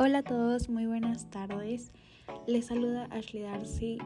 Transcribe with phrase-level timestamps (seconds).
[0.00, 1.90] Hola a todos, muy buenas tardes.
[2.46, 3.98] Les saluda Ashley Darcy,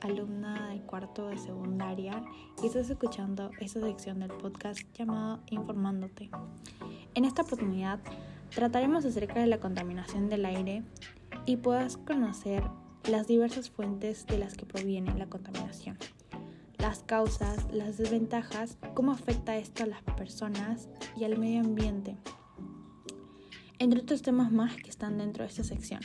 [0.00, 2.24] alumna de cuarto de secundaria,
[2.62, 6.30] y estás escuchando esta sección del podcast llamado Informándote.
[7.14, 8.00] En esta oportunidad
[8.54, 10.82] trataremos acerca de la contaminación del aire
[11.44, 12.64] y puedas conocer
[13.06, 15.98] las diversas fuentes de las que proviene la contaminación,
[16.78, 20.88] las causas, las desventajas, cómo afecta esto a las personas
[21.18, 22.16] y al medio ambiente
[23.78, 26.00] entre otros temas más que están dentro de esta sección.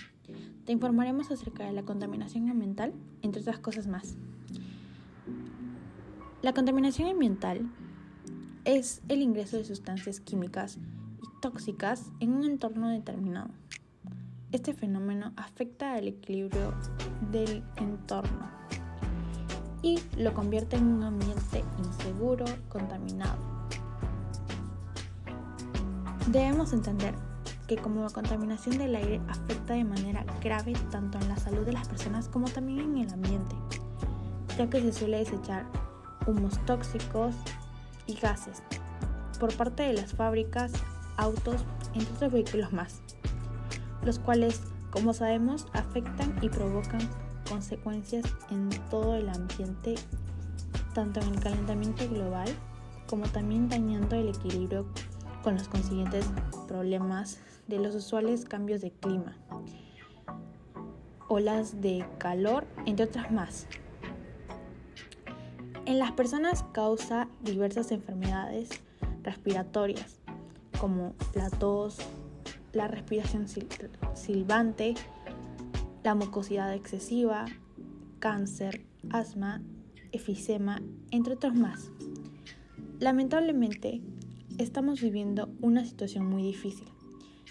[0.66, 4.16] Te informaremos acerca de la contaminación ambiental, entre otras cosas más.
[6.42, 7.70] La contaminación ambiental
[8.66, 10.78] es el ingreso de sustancias químicas
[11.22, 13.50] y tóxicas en un entorno determinado.
[14.52, 16.74] Este fenómeno afecta al equilibrio
[17.32, 18.52] del entorno
[19.82, 23.38] y lo convierte en un ambiente inseguro, contaminado.
[26.30, 27.16] Debemos entender
[27.68, 31.74] que como la contaminación del aire afecta de manera grave tanto en la salud de
[31.74, 33.56] las personas como también en el ambiente,
[34.58, 35.66] ya que se suele desechar
[36.28, 37.36] humos tóxicos
[38.08, 38.64] y gases
[39.40, 40.72] por parte de las fábricas,
[41.18, 43.02] autos, entre otros vehículos más,
[44.04, 47.02] los cuales, como sabemos, afectan y provocan
[47.50, 49.96] consecuencias en todo el ambiente,
[50.94, 52.48] tanto en el calentamiento global
[53.08, 54.86] como también dañando el equilibrio
[55.44, 56.26] con los consiguientes
[56.68, 59.36] problemas de los usuales cambios de clima,
[61.28, 63.68] olas de calor, entre otras más.
[65.86, 68.70] En las personas causa diversas enfermedades
[69.22, 70.20] respiratorias,
[70.80, 71.98] como la tos,
[72.72, 73.48] la respiración
[74.14, 74.96] silbante,
[76.04, 77.46] la mucosidad excesiva,
[78.20, 79.62] cáncer, asma,
[80.12, 81.92] efisema, entre otros más.
[83.00, 84.02] Lamentablemente,
[84.58, 86.88] estamos viviendo una situación muy difícil,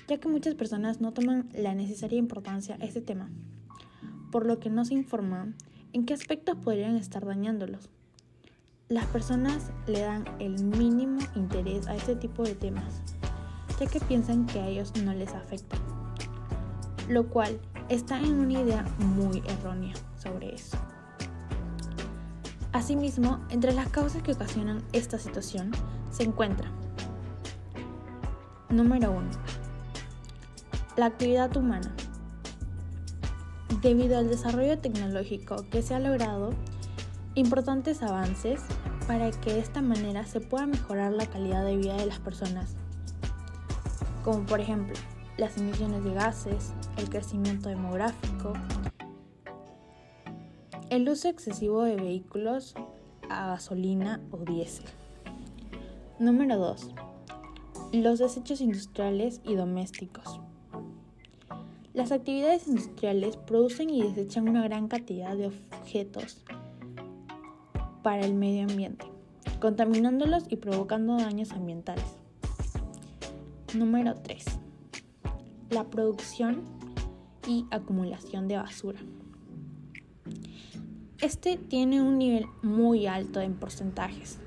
[0.09, 3.31] ya que muchas personas no toman la necesaria importancia a este tema,
[4.31, 5.57] por lo que no se informan
[5.93, 7.91] en qué aspectos podrían estar dañándolos.
[8.89, 13.03] Las personas le dan el mínimo interés a este tipo de temas,
[13.81, 15.77] ya que piensan que a ellos no les afecta,
[17.09, 20.77] lo cual está en una idea muy errónea sobre eso.
[22.73, 25.73] Asimismo, entre las causas que ocasionan esta situación
[26.11, 26.71] se encuentra
[28.73, 29.29] Número 1.
[30.97, 31.95] La actividad humana.
[33.83, 36.55] Debido al desarrollo tecnológico que se ha logrado,
[37.35, 38.63] importantes avances
[39.07, 42.75] para que de esta manera se pueda mejorar la calidad de vida de las personas,
[44.25, 44.95] como por ejemplo
[45.37, 48.55] las emisiones de gases, el crecimiento demográfico,
[50.89, 52.75] el uso excesivo de vehículos
[53.29, 54.87] a gasolina o diésel.
[56.19, 56.95] Número 2
[57.93, 60.41] los desechos industriales y domésticos.
[61.93, 66.43] Las actividades industriales producen y desechan una gran cantidad de objetos
[68.03, 69.05] para el medio ambiente,
[69.61, 72.17] contaminándolos y provocando daños ambientales.
[73.75, 74.43] Número 3.
[75.69, 76.63] La producción
[77.47, 79.01] y acumulación de basura.
[81.21, 84.39] Este tiene un nivel muy alto en porcentajes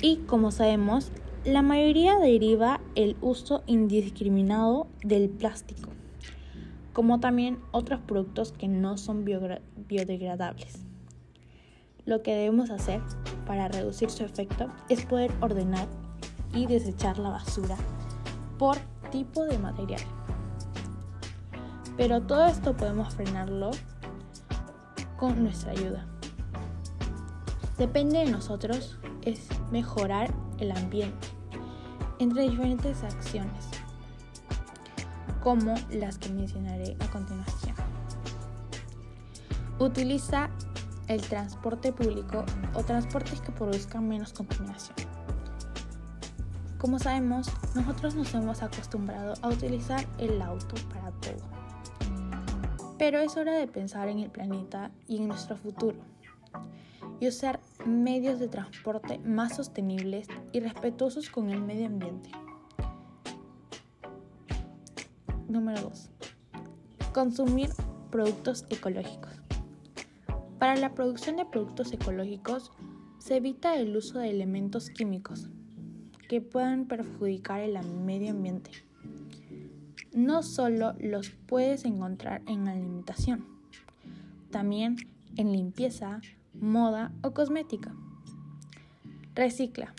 [0.00, 1.12] y como sabemos
[1.46, 5.90] la mayoría deriva el uso indiscriminado del plástico,
[6.92, 10.80] como también otros productos que no son biodegradables.
[12.04, 13.00] Lo que debemos hacer
[13.46, 15.86] para reducir su efecto es poder ordenar
[16.52, 17.76] y desechar la basura
[18.58, 18.76] por
[19.12, 20.02] tipo de material.
[21.96, 23.70] Pero todo esto podemos frenarlo
[25.16, 26.08] con nuestra ayuda.
[27.78, 31.28] Depende de nosotros es mejorar el ambiente
[32.18, 33.68] entre diferentes acciones,
[35.42, 37.74] como las que mencionaré a continuación.
[39.78, 40.48] Utiliza
[41.08, 42.44] el transporte público
[42.74, 44.96] o transportes que produzcan menos contaminación.
[46.78, 51.56] Como sabemos, nosotros nos hemos acostumbrado a utilizar el auto para todo.
[52.98, 55.98] Pero es hora de pensar en el planeta y en nuestro futuro
[57.20, 62.30] y usar medios de transporte más sostenibles y respetuosos con el medio ambiente.
[65.48, 66.10] Número 2.
[67.12, 67.70] Consumir
[68.10, 69.32] productos ecológicos.
[70.58, 72.72] Para la producción de productos ecológicos
[73.18, 75.48] se evita el uso de elementos químicos
[76.28, 78.70] que puedan perjudicar el medio ambiente.
[80.12, 83.46] No solo los puedes encontrar en alimentación,
[84.50, 84.96] también
[85.36, 86.20] en limpieza,
[86.60, 87.94] moda o cosmética.
[89.34, 89.94] Recicla.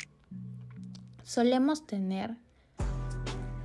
[1.24, 2.38] Solemos tener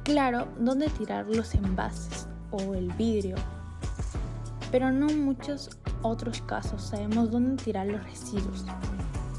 [0.05, 3.37] claro dónde tirar los envases o el vidrio.
[4.71, 5.71] Pero no en muchos
[6.03, 8.65] otros casos sabemos dónde tirar los residuos.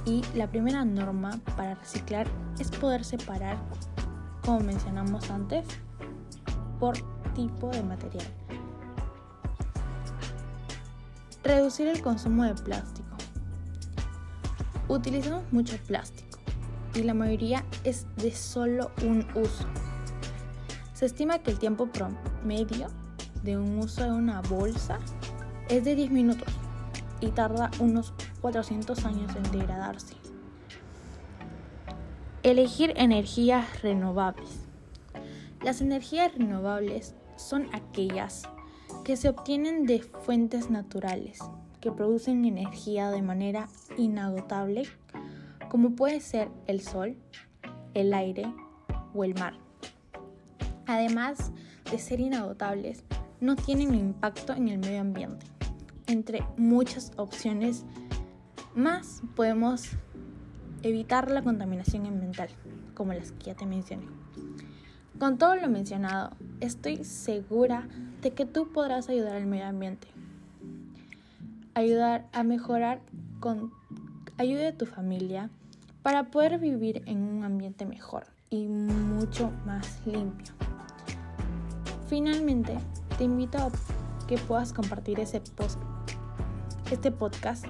[0.06, 2.28] Y la primera norma para reciclar
[2.60, 3.58] es poder separar,
[4.44, 5.66] como mencionamos antes,
[6.80, 6.96] por
[7.34, 8.26] tipo de material.
[11.44, 13.03] Reducir el consumo de plástico.
[14.94, 16.38] Utilizamos mucho plástico
[16.94, 19.66] y la mayoría es de solo un uso.
[20.94, 22.90] Se estima que el tiempo promedio
[23.42, 25.00] de un uso de una bolsa
[25.68, 26.48] es de 10 minutos
[27.22, 30.14] y tarda unos 400 años en degradarse.
[32.44, 34.60] Elegir energías renovables.
[35.64, 38.44] Las energías renovables son aquellas
[39.04, 41.40] que se obtienen de fuentes naturales
[41.84, 44.84] que producen energía de manera inagotable,
[45.70, 47.18] como puede ser el sol,
[47.94, 48.46] el aire
[49.14, 49.56] o el mar.
[50.88, 51.52] Además
[51.92, 53.04] de ser inagotables,
[53.42, 55.46] no tienen impacto en el medio ambiente.
[56.08, 57.84] Entre muchas opciones
[58.74, 59.90] más podemos
[60.84, 62.48] evitar la contaminación ambiental,
[62.94, 64.08] como las que ya te mencioné.
[65.20, 66.32] Con todo lo mencionado,
[66.62, 67.90] estoy segura
[68.22, 70.08] de que tú podrás ayudar al medio ambiente
[71.76, 73.02] ayudar a mejorar
[73.40, 73.72] con
[74.38, 75.50] ayuda de tu familia
[76.02, 80.54] para poder vivir en un ambiente mejor y mucho más limpio.
[82.08, 82.78] Finalmente,
[83.18, 83.72] te invito a
[84.28, 85.80] que puedas compartir ese post,
[86.92, 87.66] este podcast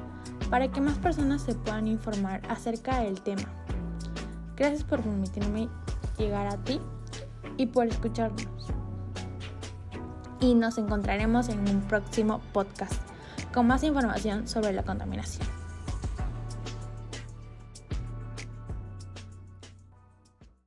[0.50, 3.46] para que más personas se puedan informar acerca del tema.
[4.56, 5.70] Gracias por permitirme
[6.18, 6.80] llegar a ti
[7.58, 8.48] y por escucharnos.
[10.42, 13.13] Y nos encontraremos en un próximo podcast
[13.54, 15.63] con más información sobre la contaminación.